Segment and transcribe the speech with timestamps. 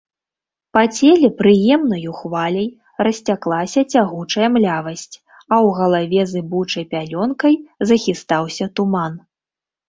[0.75, 2.65] Па целе прыемнаю хваляй
[3.07, 7.55] расцяклася цягучая млявасць, а ў галаве зыбучай пялёнкай
[7.93, 9.13] захістаўся туман.